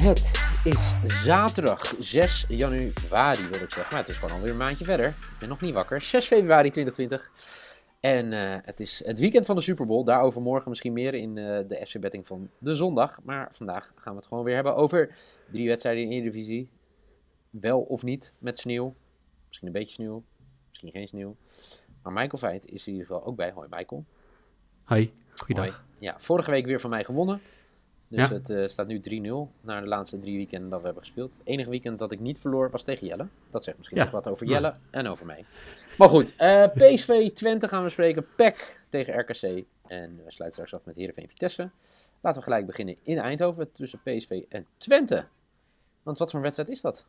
[0.00, 0.30] Het
[0.64, 3.86] is zaterdag 6 januari, wil ik zeggen.
[3.90, 5.08] Maar het is gewoon alweer een maandje verder.
[5.08, 6.00] Ik ben nog niet wakker.
[6.00, 7.30] 6 februari 2020.
[8.00, 10.04] En eh, het is het weekend van de Super Bowl.
[10.04, 13.22] Daarover morgen misschien meer in uh, de FC Betting van de zondag.
[13.22, 15.18] Maar vandaag gaan we het gewoon weer hebben over
[15.50, 16.68] drie wedstrijden in de Eredivisie.
[17.50, 18.94] Wel of niet met sneeuw.
[19.46, 20.24] Misschien een beetje sneeuw.
[20.68, 21.36] Misschien geen sneeuw.
[22.02, 23.50] Maar Michael Veit is in ieder geval ook bij.
[23.50, 24.04] Hoi Michael.
[24.84, 25.74] Hoi, goeiedag.
[25.74, 25.86] Hoi.
[25.98, 27.40] Ja, vorige week weer van mij gewonnen.
[28.08, 28.32] Dus ja.
[28.32, 29.02] het uh, staat nu 3-0
[29.60, 31.32] na de laatste drie weekenden dat we hebben gespeeld.
[31.38, 33.26] Het enige weekend dat ik niet verloor was tegen Jelle.
[33.50, 34.10] Dat zegt misschien ja.
[34.10, 34.78] wat over Jelle ja.
[34.90, 35.44] en over mij.
[35.98, 38.26] Maar goed, uh, PSV Twente gaan we spreken.
[38.36, 39.64] PEC tegen RKC.
[39.86, 41.70] En we sluiten straks af met Heerenveen Vitesse.
[42.20, 45.26] Laten we gelijk beginnen in Eindhoven tussen PSV en Twente.
[46.02, 47.06] Want wat voor een wedstrijd is dat?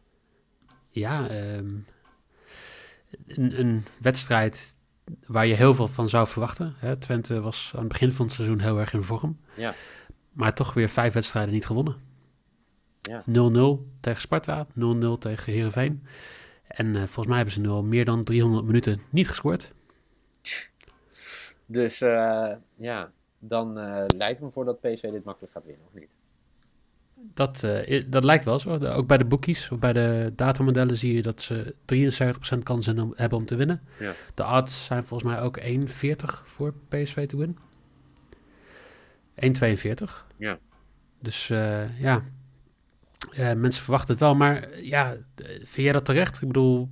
[0.90, 1.86] Ja, um,
[3.28, 4.76] een, een wedstrijd
[5.26, 6.74] waar je heel veel van zou verwachten.
[6.78, 6.98] Hè?
[6.98, 9.40] Twente was aan het begin van het seizoen heel erg in vorm.
[9.56, 9.74] Ja.
[10.38, 11.96] Maar toch weer vijf wedstrijden niet gewonnen.
[11.96, 12.02] 0-0
[13.32, 13.78] Ja.
[14.00, 16.04] tegen Sparta, 0-0 tegen Heerenveen.
[16.68, 19.72] En uh, volgens mij hebben ze nu al meer dan 300 minuten niet gescoord.
[21.66, 25.94] Dus uh, ja, dan uh, lijkt me voor dat PSV dit makkelijk gaat winnen, of
[25.94, 26.08] niet?
[27.34, 27.66] Dat,
[28.08, 28.78] dat lijkt wel zo.
[28.86, 31.76] Ook bij de bookies, of bij de datamodellen zie je dat ze
[32.56, 33.82] 73% kans hebben om te winnen.
[34.00, 34.12] Ja.
[34.36, 35.66] De odds zijn volgens mij ook 1,40
[36.44, 37.58] voor PSV te winnen.
[39.38, 40.26] 1,42.
[40.38, 40.60] Ja.
[41.20, 42.24] Dus uh, ja,
[43.32, 44.36] uh, mensen verwachten het wel.
[44.36, 46.42] Maar ja, vind jij dat terecht?
[46.42, 46.90] Ik bedoel,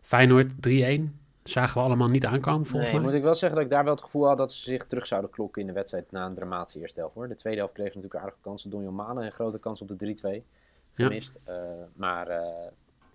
[0.00, 1.02] Feyenoord 3-1
[1.44, 3.08] zagen we allemaal niet aankomen volgens nee, mij.
[3.08, 5.06] moet ik wel zeggen dat ik daar wel het gevoel had dat ze zich terug
[5.06, 7.14] zouden klokken in de wedstrijd na een dramatische eerste helft.
[7.14, 7.28] Hoor.
[7.28, 8.70] De tweede helft kreeg natuurlijk aardige kansen.
[8.70, 10.46] Donjon Malen een grote kans op de 3-2
[10.94, 11.38] gemist.
[11.46, 11.52] Ja.
[11.52, 12.28] Uh, maar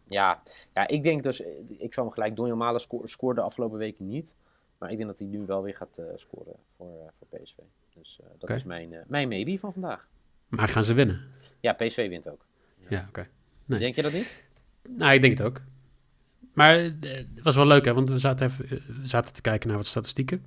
[0.03, 0.41] ja.
[0.73, 1.43] ja, ik denk dus,
[1.77, 4.33] ik zal me gelijk, Donjon Malen sco scoorde de afgelopen weken niet.
[4.77, 7.57] Maar ik denk dat hij nu wel weer gaat scoren voor, voor PSV.
[7.99, 8.55] Dus uh, dat okay.
[8.55, 10.07] is mijn, uh, mijn maybe van vandaag.
[10.47, 11.21] Maar gaan ze winnen?
[11.59, 12.45] Ja, PSV wint ook.
[12.77, 13.07] Ja, ja oké.
[13.09, 13.29] Okay.
[13.65, 13.79] Nee.
[13.79, 14.43] Denk je dat niet?
[14.89, 15.61] Nou, ik denk het ook.
[16.53, 18.67] Maar uh, het was wel leuk, hè, want we zaten, even,
[19.01, 20.45] we zaten te kijken naar wat statistieken.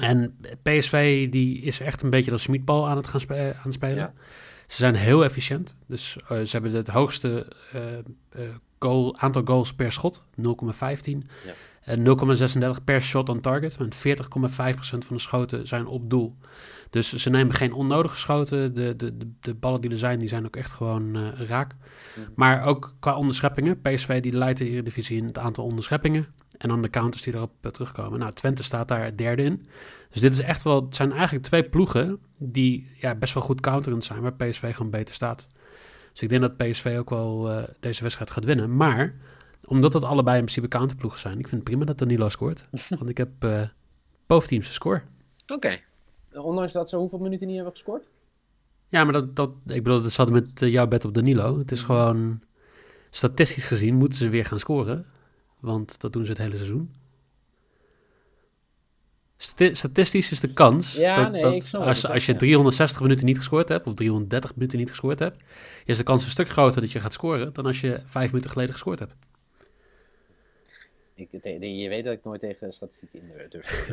[0.00, 3.72] En PSV die is echt een beetje dat smietbal aan het gaan spe aan het
[3.72, 3.96] spelen.
[3.96, 4.12] Ja.
[4.66, 5.74] Ze zijn heel efficiënt.
[5.86, 7.46] Dus ze hebben het hoogste
[8.78, 10.44] goal, aantal goals per schot, 0,15.
[11.44, 11.52] Ja.
[11.80, 12.06] En
[12.78, 13.76] 0,36 per shot on target.
[13.76, 16.36] En 40,5% van de schoten zijn op doel.
[16.90, 18.74] Dus ze nemen geen onnodige schoten.
[18.74, 21.74] De, de, de, de ballen die er zijn, die zijn ook echt gewoon uh, raak.
[22.34, 23.80] Maar ook qua onderscheppingen.
[23.80, 26.26] PSV die leidt de Eredivisie in het aantal onderscheppingen.
[26.58, 28.18] En dan de counters die erop uh, terugkomen.
[28.18, 29.66] Nou, Twente staat daar derde in.
[30.10, 30.84] Dus dit is echt wel...
[30.84, 34.20] Het zijn eigenlijk twee ploegen die ja, best wel goed counterend zijn.
[34.20, 35.46] Waar PSV gewoon beter staat.
[36.12, 38.76] Dus ik denk dat PSV ook wel uh, deze wedstrijd gaat winnen.
[38.76, 39.14] Maar
[39.70, 41.38] omdat het allebei in principe counterploegen zijn.
[41.38, 42.66] Ik vind het prima dat Danilo scoort.
[42.98, 43.62] want ik heb uh,
[44.26, 45.02] teams de score.
[45.42, 45.54] Oké.
[45.54, 45.82] Okay.
[46.32, 48.04] Ondanks dat ze hoeveel minuten niet hebben gescoord?
[48.88, 51.58] Ja, maar dat, dat, ik bedoel, dat zat met uh, jouw bed op Danilo.
[51.58, 52.40] Het is gewoon,
[53.10, 55.06] statistisch gezien moeten ze weer gaan scoren.
[55.60, 56.94] Want dat doen ze het hele seizoen.
[59.36, 63.38] St statistisch is de kans ja, dat, nee, dat als, als je 360 minuten niet
[63.38, 65.42] gescoord hebt, of 330 minuten niet gescoord hebt,
[65.84, 68.50] is de kans een stuk groter dat je gaat scoren dan als je vijf minuten
[68.50, 69.14] geleden gescoord hebt.
[71.20, 73.88] Ik, je weet dat ik nooit tegen statistieken in durf.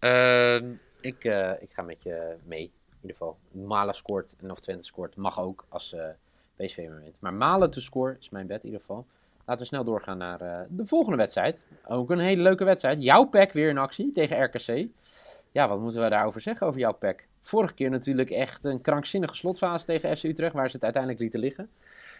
[0.00, 0.56] uh,
[1.10, 3.38] ik, uh, ik ga met je mee, in ieder geval.
[3.50, 6.06] Malen scoort en of Twente scoort mag ook als uh,
[6.56, 7.16] PSV maar wint.
[7.18, 9.06] Maar Malen te scoren is mijn bed in ieder geval.
[9.46, 11.64] Laten we snel doorgaan naar uh, de volgende wedstrijd.
[11.84, 13.02] Ook een hele leuke wedstrijd.
[13.02, 14.88] Jouw pack weer in actie tegen RKC.
[15.50, 17.26] Ja, wat moeten we daarover zeggen over jouw pack?
[17.44, 21.40] Vorige keer natuurlijk echt een krankzinnige slotfase tegen FC Utrecht, waar ze het uiteindelijk lieten
[21.40, 21.70] liggen.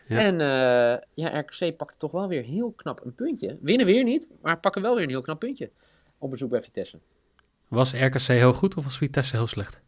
[0.09, 0.19] Ja.
[0.19, 3.59] En uh, ja, RKC pakte toch wel weer heel knap een puntje.
[3.61, 5.71] Winnen weer niet, maar pakken wel weer een heel knap puntje.
[6.19, 6.99] Op bezoek bij Vitesse.
[7.69, 9.81] Was RKC heel goed of was Vitesse heel slecht?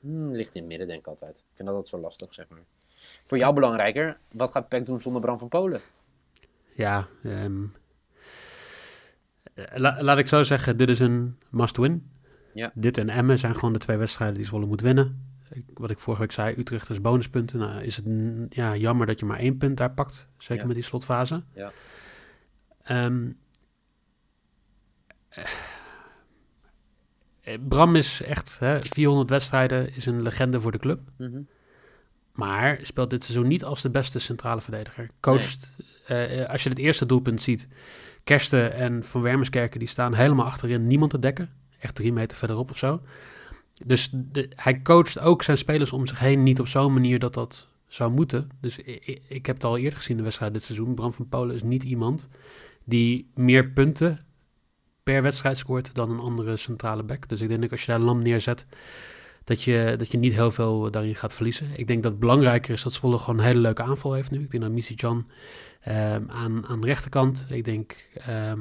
[0.00, 1.36] Hmm, ligt in het midden, denk ik altijd.
[1.36, 2.62] Ik vind dat altijd zo lastig, zeg maar.
[3.26, 5.80] Voor jou belangrijker, wat gaat PEC doen zonder Bram van Polen?
[6.74, 7.74] Ja, um,
[9.54, 12.10] la laat ik zo zeggen, dit is een must-win.
[12.54, 12.72] Ja.
[12.74, 15.32] Dit en Emmen zijn gewoon de twee wedstrijden die Zwolle moet winnen.
[15.50, 17.58] Ik, wat ik vorige week zei, Utrecht is bonuspunten.
[17.58, 18.06] Nou, is het
[18.48, 20.28] ja, jammer dat je maar één punt daar pakt.
[20.38, 20.66] Zeker Ja.
[20.66, 21.42] met die slotfase.
[21.54, 21.72] Ja.
[22.82, 23.30] Ehm,
[27.40, 31.00] eh, Bram is echt, hè, 400 wedstrijden, is een legende voor de club.
[31.16, 31.40] Mhm.
[32.32, 35.08] Maar speelt dit seizoen niet als de beste centrale verdediger.
[35.20, 35.70] Coacht,
[36.06, 37.68] eh, eh, als je het eerste doelpunt ziet,
[38.24, 41.52] Kersten en Van Wermerskerken, die staan helemaal achterin niemand te dekken.
[41.84, 43.00] Echt drie meter verderop of zo.
[43.86, 47.34] Dus de, hij coacht ook zijn spelers om zich heen niet op zo'n manier dat
[47.34, 48.48] dat zou moeten.
[48.60, 48.78] Dus
[49.28, 50.94] ik, heb het al eerder gezien de wedstrijd dit seizoen.
[50.94, 52.28] Bram van Polen is niet iemand
[52.84, 54.24] die meer punten
[55.02, 57.28] per wedstrijd scoort dan een andere centrale back.
[57.28, 58.66] Dus ik denk dat als je daar Lam neerzet,
[59.44, 61.68] dat je, dat je niet heel veel daarin gaat verliezen.
[61.76, 64.42] Ik denk dat het belangrijker is dat Zwolle gewoon een hele leuke aanval heeft nu.
[64.42, 65.26] Ik denk dat Missy Jan
[65.80, 67.46] ehm, aan, aan de rechterkant.
[67.48, 68.60] Ik denk ehm,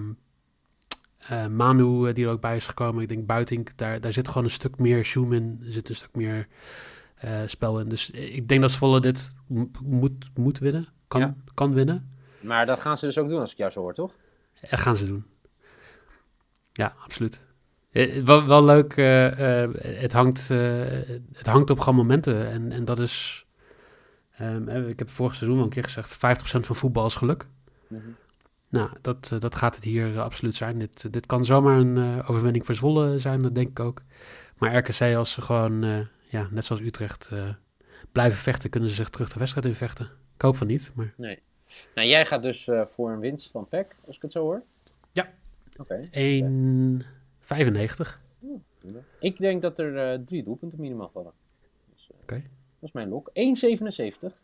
[1.27, 3.01] eh, Manu eh, die er ook bij is gekomen.
[3.01, 5.61] Ik denk Buitink, daar, daar zit gewoon een stuk meer zoom in.
[5.65, 6.47] Er zit een stuk meer
[7.15, 7.89] eh, spel in.
[7.89, 10.87] Dus ik denk dat Zwolle dit mo- moet, moet winnen.
[11.07, 11.35] Kan, Ja.
[11.53, 12.11] kan winnen.
[12.41, 14.11] Maar dat gaan ze dus ook doen als ik jou zo hoor, toch?
[14.69, 15.25] Dat gaan ze doen.
[16.73, 17.41] Ja, absoluut.
[18.23, 20.47] Wel, wel leuk, het, hangt,
[21.33, 22.49] het hangt op gewoon momenten.
[22.51, 23.45] En, en dat is,
[24.35, 27.47] ehm, eh, ik heb vorig seizoen al een keer gezegd, 50% van voetbal is geluk.
[27.87, 28.01] Mhm.
[28.73, 30.79] Nou, dat, eh, dat gaat het hier eh, absoluut zijn.
[30.79, 34.01] Dit, dit kan zomaar een eh, overwinning voor Zwolle zijn, dat denk ik ook.
[34.57, 35.99] Maar RKC, als ze gewoon, eh,
[36.29, 37.49] ja, net zoals Utrecht, eh,
[38.11, 40.05] blijven vechten, kunnen ze zich terug de wedstrijd in vechten.
[40.35, 41.39] Ik hoop van niet, maar Nee.
[41.95, 44.63] Nou, jij gaat dus eh, voor een winst van PEC, als ik het zo hoor.
[45.11, 45.29] Ja.
[45.79, 46.09] Oké.
[46.11, 48.21] 1,95.
[49.19, 51.31] Ik denk dat er eh, drie doelpunten minimaal vallen.
[51.93, 52.35] Dus, eh, Oké.
[52.35, 52.43] Dat
[52.89, 53.29] is mijn lok.
[53.33, 54.41] 1,77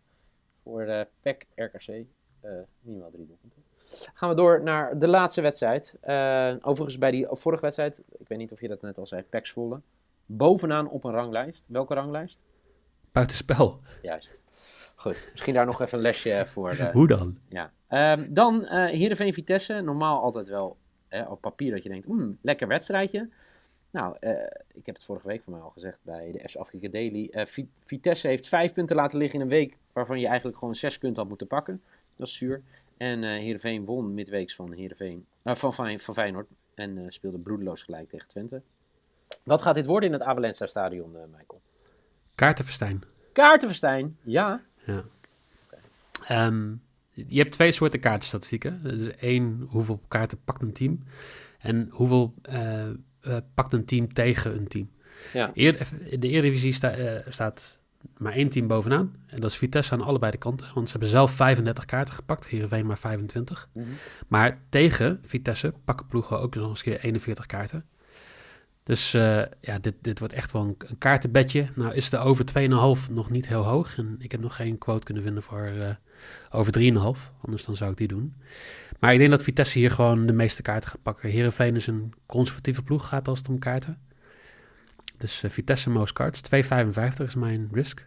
[0.64, 1.88] voor eh PEC RKC.
[1.88, 2.04] eh,
[2.82, 3.64] minimaal drie doelpunten.
[4.14, 5.96] Gaan we door naar de laatste wedstrijd.
[6.02, 9.22] Eh, overigens bij die vorige wedstrijd, ik weet niet of je dat net al zei,
[9.22, 9.82] PEC Zwolle.
[10.26, 11.64] Bovenaan op een ranglijst.
[11.66, 12.40] Welke ranglijst?
[13.12, 13.80] Buitenspel.
[14.02, 14.40] Juist.
[14.96, 16.70] Goed, misschien daar nog even een lesje voor.
[16.70, 17.38] eh, Hoe dan?
[17.50, 17.72] Ja.
[17.88, 19.82] Ehm, dan eh Heerenveen Vitesse.
[19.82, 20.78] Normaal altijd wel
[21.08, 23.30] hè, op papier dat je denkt, hmm, lekker wedstrijdje.
[23.92, 24.32] Nou, eh,
[24.74, 27.28] ik heb het vorige week voor mij al gezegd bij de FC Afrika Daily.
[27.32, 30.76] Eh, Vi- Vitesse heeft vijf punten laten liggen in een week waarvan je eigenlijk gewoon
[30.76, 31.82] zes punten had moeten pakken.
[32.16, 32.62] Dat is zuur.
[32.98, 38.28] En eh Heerenveen won midweeks van, Heerenveen, van, van Feyenoord en speelde broedeloos gelijk tegen
[38.28, 38.62] Twente.
[39.44, 41.62] Wat gaat dit worden in het Abelensta Stadion, Michael?
[42.36, 43.04] Kaartenverstijn.
[43.34, 44.62] Kaartenverstijn, ja.
[44.86, 45.04] Ja.
[46.28, 46.72] Ehm,
[47.12, 48.84] je hebt twee soorten kaartenstatistieken.
[48.84, 51.04] Dus één, hoeveel kaarten pakt een team.
[51.60, 52.34] En hoeveel
[53.22, 54.90] eh, pakt een team tegen een team.
[55.34, 55.52] Ja.
[55.54, 55.88] Eer,
[56.20, 57.80] de Eredivisie sta, eh, staat
[58.18, 59.16] maar één team bovenaan.
[59.28, 60.68] En dat is Vitesse aan allebei de kanten.
[60.74, 62.48] Want ze hebben zelf 35 kaarten gepakt.
[62.48, 63.70] Heerenveen maar 25.
[63.74, 63.86] Mhm.
[64.28, 67.86] Maar tegen Vitesse pakken ploegen ook nog eens een keer 41 kaarten.
[68.84, 71.68] Dus eh, ja, dit, dit wordt echt wel een, een kaartenbedje.
[71.76, 73.98] Nou is de over 2,5 nog niet heel hoog.
[73.98, 75.72] En ik heb nog geen quote kunnen vinden voor
[76.52, 76.82] over 3,5.
[77.42, 78.36] Anders dan zou ik die doen.
[79.00, 81.30] Maar ik denk dat Vitesse hier gewoon de meeste kaarten gaat pakken.
[81.30, 84.02] Heerenveen is een conservatieve ploeg, gaat als het om kaarten.
[85.18, 86.42] Dus eh, Vitesse most cards.
[87.20, 88.06] 2,55 is mijn risk.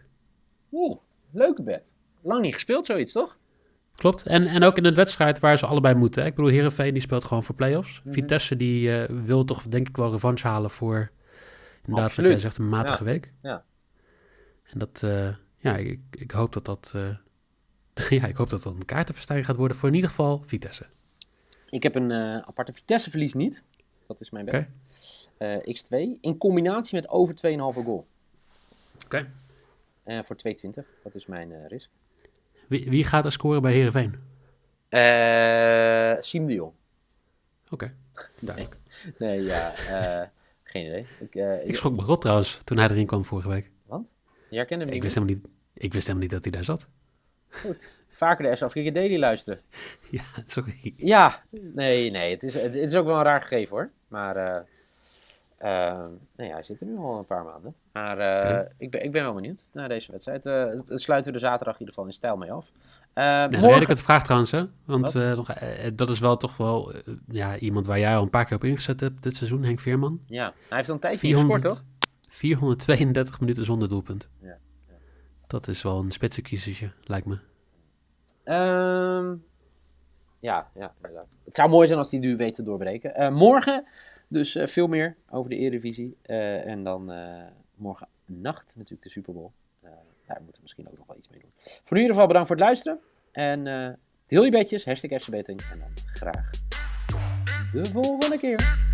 [0.71, 0.97] Oeh,
[1.31, 1.91] leuke bed.
[2.21, 3.37] Lang niet gespeeld zoiets, toch?
[3.95, 4.23] Klopt.
[4.25, 6.25] En, en ook in een wedstrijd waar ze allebei moeten.
[6.25, 8.01] Ik bedoel, Heerenveen die speelt gewoon voor play-offs.
[8.03, 8.13] Mhm.
[8.13, 11.11] Vitesse die eh, wil toch denk ik wel revanche halen voor...
[11.85, 13.09] Inderdaad, wat jij zegt, een matige Ja.
[13.09, 13.33] week.
[13.41, 13.63] Ja.
[14.63, 15.27] En dat, eh,
[15.57, 16.95] ja, ik, ik hoop dat dat...
[18.09, 20.85] ja, ik hoop dat dat een kaartenverstijging gaat worden voor in ieder geval Vitesse.
[21.69, 23.63] Ik heb een eh, aparte Vitesse verlies niet.
[24.07, 24.53] Dat is mijn bet.
[24.53, 24.67] Oké.
[25.37, 26.19] Eh, X2.
[26.21, 28.07] In combinatie met over 2,5 goal.
[29.05, 29.31] Oké.
[30.03, 30.85] Eh, voor 2,20.
[31.03, 31.89] Dat is mijn risk.
[32.67, 34.15] Wie, wie gaat er scoren bij Heerenveen?
[34.89, 36.71] Eh Siem de Jong.
[37.69, 37.93] Oké,
[38.39, 38.77] duidelijk.
[39.17, 39.73] Nee, ja.
[40.63, 41.05] geen idee.
[41.19, 43.71] Ik, Ik schrok me rot trouwens toen hij erin kwam vorige week.
[44.49, 45.25] Je herkende hem Ik niet wist, meer?
[45.27, 46.87] helemaal niet, ik wist helemaal niet dat hij daar zat.
[47.61, 47.89] Goed.
[48.09, 49.59] Vaker de S Afrika Daily luisteren.
[50.09, 50.93] Ja, sorry.
[50.97, 51.43] Ja.
[51.49, 52.31] Nee, nee.
[52.31, 53.89] Het is, het is ook wel een raar gegeven hoor.
[54.07, 54.35] Maar...
[54.35, 54.61] eh
[55.57, 56.03] eh,
[56.35, 57.75] nee, hij zit er nu al een paar maanden.
[57.93, 58.71] Maar eh, Oké.
[58.77, 60.45] ik, ben, ik ben wel benieuwd naar deze wedstrijd.
[60.45, 62.71] Eh, het- sluiten we de zaterdag in ieder geval in stijl mee af.
[63.15, 63.73] Ja, dan morgen...
[63.73, 64.63] weet ik het vraag trouwens, hè?
[64.85, 65.53] Want nog,
[65.93, 66.93] dat is wel toch wel
[67.27, 70.19] ja, iemand waar jij al een paar keer op ingezet hebt dit seizoen, Henk Veerman.
[70.25, 71.83] Ja, hij heeft al een tijdje niet gescoord, toch?
[72.29, 74.29] 432 minuten zonder doelpunt.
[74.41, 74.57] Ja,
[75.53, 77.37] Dat is wel een spitsenkiezertje, lijkt me.
[78.43, 79.35] Ehm,
[80.39, 81.37] ja, ja, inderdaad.
[81.43, 83.15] Het zou mooi zijn als hij nu weet te doorbreken.
[83.15, 83.85] Eh, morgen
[84.27, 86.17] dus eh, veel meer over de Eredivisie.
[86.21, 87.11] Eh, en dan
[87.75, 89.51] morgen nacht natuurlijk de Super Bowl.
[90.27, 91.51] Daar moeten we misschien ook nog wel iets mee doen.
[91.55, 92.99] Voor nu in ieder geval bedankt voor het luisteren.
[93.31, 95.61] En deel je bedjes, hashtag FCBetting.
[95.71, 96.49] En dan graag
[97.71, 98.91] de volgende keer.